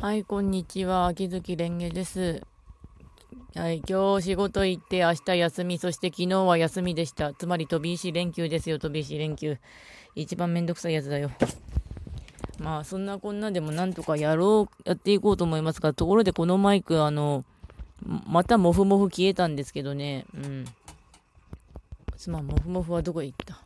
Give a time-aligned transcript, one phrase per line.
[0.00, 1.06] はい、こんにちは。
[1.06, 2.40] 秋月蓮華です。
[3.56, 7.34] はい、今日仕事行って明日休み、そして昨日は休みでした。
[7.34, 9.58] つまり飛び石連休ですよ、飛び石連休。
[10.14, 11.32] 一番めんどくさいやつだよ。
[12.60, 17.44] まあ、そんなこんなでもなんとかやろう、やっていこうと思いますが、ところでこのマイク、あの、
[18.24, 20.64] またモフモフ消えたんですけどね、うん。
[22.16, 23.64] すまん、モフモフはどこへ行った？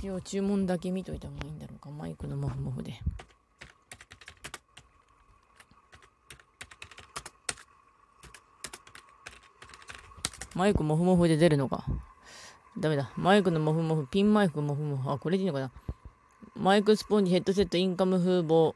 [0.00, 3.00] 一応注文だけ見といた方がいいんだろうか、マイクのモフモフで。
[10.54, 11.84] マイクモフモフで出るのか。
[12.78, 13.12] ダメだ。
[13.16, 15.10] マイクのモフモフ、ピンマイクモフモフ。
[15.10, 15.70] あ、これでいいのかな。
[16.56, 18.74] マイクスポンジ、ヘッドセット、インカム風防。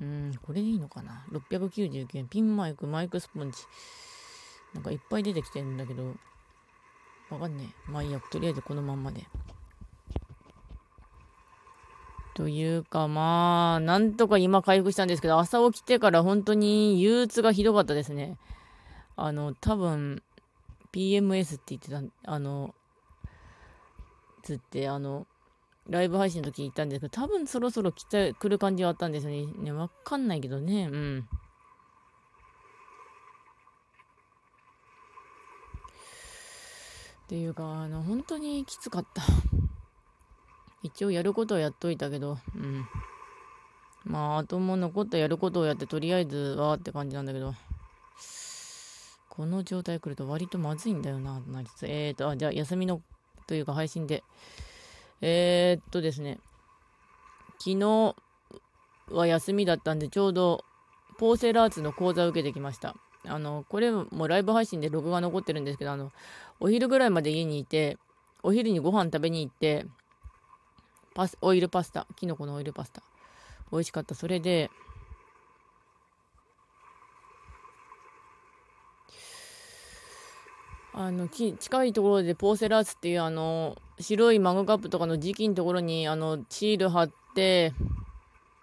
[0.00, 1.24] うん、これでいいのかな。
[1.32, 2.28] 699円。
[2.28, 3.58] ピンマイク、マイクスポンジ。
[4.74, 6.14] なんかいっぱい出てきてるんだけど、
[7.30, 7.90] わかんねえ。
[7.90, 8.20] まあいいや。
[8.30, 9.26] とりあえずこのまんまで。
[12.34, 18.38] というかまあ、なんとか今回復したんですけど、朝起きてから本当に憂鬱がひどかったですね。
[19.24, 20.20] あの、多分、
[20.92, 22.74] PMS って言ってた、あの、
[24.42, 25.28] つって、あの、
[25.88, 29.46] ライブ配信の時に言ったんですけど、多分そろそろ来て来る感じはあったんですよね。
[29.46, 31.28] ね、わかんないけどね、うん。
[37.24, 39.22] っていうか、あの、本当にきつかった。
[40.82, 42.84] 一応やることはやっといたけど、うん。
[44.04, 47.54] まあ、あとも残ったやることをやって、とりあえずはって感じなんだけど。
[49.34, 51.86] この状態来ると割とまずいんだよな、なりつ。
[51.86, 53.00] えーと、あ、じゃあ休みの、
[53.46, 54.22] というか配信で。
[55.22, 56.38] えー、っとですね、
[57.58, 58.14] 昨日
[59.10, 60.66] は休みだったんで、ちょうど
[61.16, 62.94] ポーセラーツの講座を受けてきました。
[63.24, 66.12] あの、これもライブ配信で録画残ってるんですけど、あの、
[66.60, 67.96] お昼ぐらいまで家にいて、
[68.42, 69.86] お昼にご飯食べに行って、
[71.14, 73.02] パス、オイルパスタ、キノコのオイルパスタ。
[73.70, 74.14] 美味しかった。
[74.14, 74.70] それで、
[81.04, 87.72] あの近いところでポーセラースっていうあの白いマグカップとかの時期のところにあのシール貼って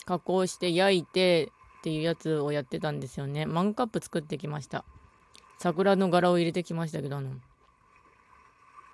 [0.06, 3.46] 加工して焼いてっていうやつをやってたんですよね。
[3.46, 4.86] マグカップ作ってきました。
[5.58, 7.32] 桜の柄を入れてきましたけどあの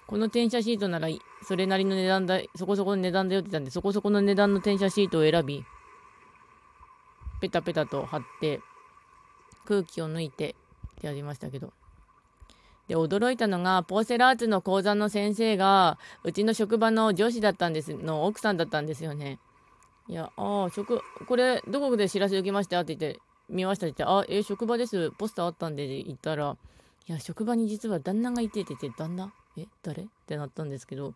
[0.07, 1.07] この転写シートなら
[1.47, 5.63] それなりの値段だそこそこの値段だよって言ったんでそこそこの値段の転写シートを選び
[7.41, 8.59] ペタペタと貼って
[9.65, 10.55] 空気を抜いて
[10.95, 11.71] ってやりましたけど。
[12.87, 19.39] で、驚いたのが、ポーセラーツの講座の先生が、うちの職場の女子だったんです、の奥さんだったんですよね。
[20.07, 23.19] いや、ああ、職、これ、どこで知らせ受けましたって言って、
[23.49, 25.11] 見ましたって言って、あ、え職場です。
[25.11, 26.57] ポスターあったんで、言ったら、
[27.07, 29.31] いや、職場に実は旦那がいてって言って、旦那？
[29.57, 30.03] え、誰？
[30.03, 31.13] ってなったんですけど、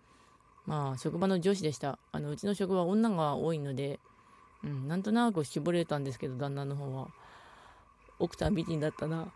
[0.66, 1.97] まあ、職場の上司でした。
[2.12, 4.00] あの、うちの職場女が多いので、
[4.63, 7.07] うん、なんとなく絞れたんですけど、旦那の方は。
[8.19, 9.31] 奥さん美人だったな。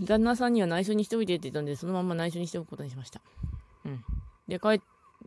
[0.00, 3.20] 旦那さんには内緒にしておいてって言ったんで、そのまま内緒にしておくことにしました。
[3.84, 4.04] うん。
[4.48, 4.80] で、帰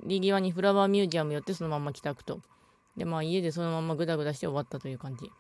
[0.04, 2.40] り際にフラワーミュージアム寄ってそのまま帰宅と。
[2.98, 5.32] で、まあ家でそのままグダグダして終わったという感じ。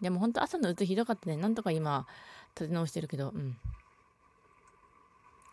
[0.00, 1.36] でも本当朝のうつひどかったね。
[1.36, 2.06] なんとか今、
[2.54, 3.56] 立て直してるけど、うん。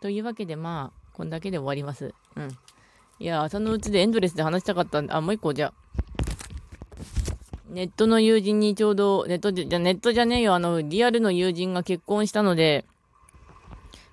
[0.02, 2.14] というわけでまあ、こんだけで終わります。
[2.36, 2.50] うん。
[3.18, 6.05] いや、朝のうちでエンドレスで話したかったんで、あ、もう一個じゃあ。
[7.70, 12.86] ネットの友人にちょうど、ネットじゃ、ネットじゃねえよ、あの、リアルの友人が結婚したので、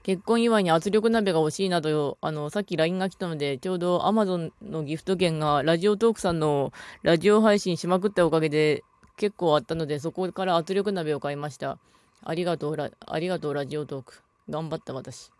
[0.02, 8.82] 結婚祝いに圧力鍋が欲しいなど、あの、さっき LINE が来たので、ちょうど Amazon のギフト券がラジオトークさんのラジオ配信しまくったおかげで
[9.16, 11.78] 結構あったので、そこから圧力鍋を買いました。
[12.24, 14.22] ありがとう、ラありがとう、ラジオトーク。
[14.48, 15.30] 頑張った私。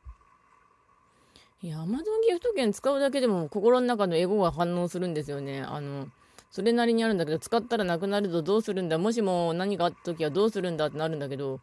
[1.62, 5.62] いや、Amazon ギフト券使うだけでも心の中のエゴが反応するんですよね。
[5.62, 6.08] あの、
[6.52, 8.98] それなりにあるんだけど、使ったらなくなるとどうするんだ？
[8.98, 11.60] もしも何かあった時はどうするんだってなるんだけど、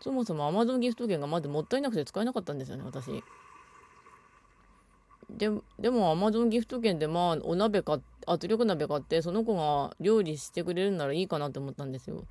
[0.00, 3.22] そもそも Amazon ギフト券がまずもったいなくて使えなかったんですよね、私。
[5.30, 12.24] ででも Amazon ギフト券でまあお鍋買圧力鍋買ってその子が料理してくれるならいいかなって思ったんですよ。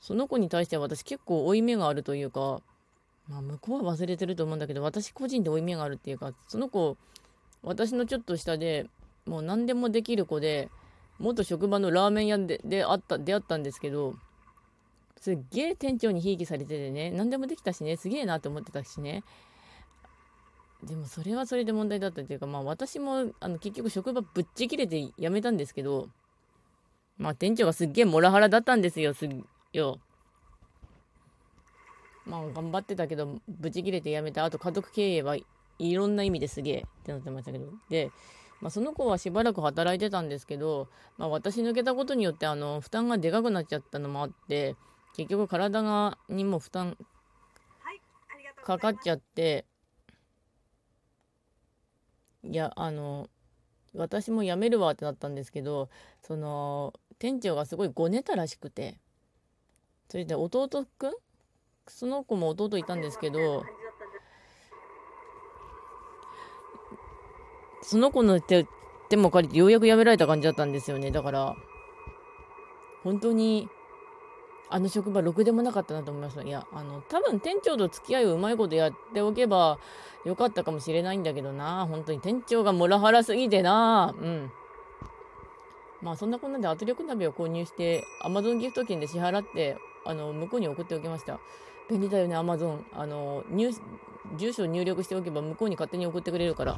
[0.00, 2.60] その子に対しては私結構負い目があるというか、
[3.26, 6.98] まあ向こうは忘れてると思うんだけど私個人で負い目があるっていうかその子
[7.62, 8.86] 私のちょっと下で
[9.24, 10.68] もう何でもできる子で
[11.22, 14.16] 元職場のラーメン屋でであった出会ったんですけど
[15.16, 19.22] すっげえ店長にひいきされててね何でもできたしねすげえなって思ってたしね。
[20.82, 26.08] でもそれはそれで問題だったっていうかまあ私もあの結局職場ぶっちぎれて辞めたんですけど
[27.18, 29.30] まあ店長がすっげえモラハラだったんですよすっ
[29.72, 30.00] よ。
[32.26, 35.36] まあ頑張ってたけどぶち切れて辞めたあと家族経営は
[35.78, 37.66] いろんな意味ですげえってなってましたけど。
[37.88, 38.10] で
[38.62, 40.88] まあ、その子はしばらく働いてたんですけど、
[41.18, 44.76] まあ、私抜けたことによってあの負担がでかくなっちゃったのもあって
[45.16, 46.96] 結局体がにも負担
[48.64, 49.66] かかっちゃって
[52.44, 53.28] いやあの
[53.96, 55.88] 私も辞めるわってなったんですけど
[56.22, 58.96] その店長がすごいごねたらしくて
[60.08, 60.68] それで弟
[60.98, 61.12] くん？
[61.88, 63.64] その子も弟いたんですけど
[67.82, 68.66] その子の手
[69.08, 71.10] 手も借りてようやく辞められた感じだったんですよね。
[71.10, 71.56] だから
[73.04, 73.68] 本当に
[74.70, 76.42] あの職場ろくでもなかったなと思いました。
[76.42, 79.78] いやあの多分店長と付き合いをうまいことやっておけば
[80.24, 81.86] よかったかもしれないんだけどな。
[81.86, 84.14] 本当に店長がモラハラすぎてな。
[84.18, 84.50] うん。
[86.00, 89.76] まあそんなこんなで圧力鍋を購入して Amazon ギフト券で支払って
[90.06, 91.38] あの向こうに送っておきました。
[91.90, 93.70] 便利だよね Amazon あの入
[94.36, 96.76] 住所を入力しておけば向こうに勝手に送ってくれるから。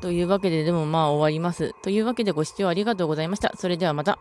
[0.00, 1.74] というわけで、でもまあ終わります。
[1.82, 3.52] というわけでご視聴ありがとうございました。
[3.56, 4.18] それではまた。